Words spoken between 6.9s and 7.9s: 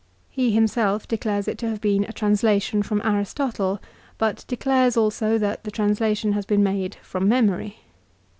from memory.